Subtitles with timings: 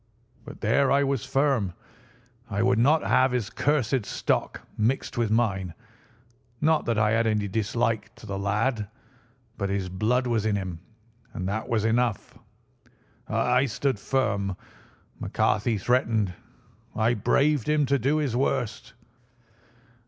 [0.45, 1.73] But there I was firm.
[2.49, 5.75] I would not have his cursed stock mixed with mine;
[6.59, 8.87] not that I had any dislike to the lad,
[9.59, 10.79] but his blood was in him,
[11.33, 12.35] and that was enough.
[13.29, 14.57] I stood firm.
[15.19, 16.33] McCarthy threatened.
[16.95, 18.93] I braved him to do his worst.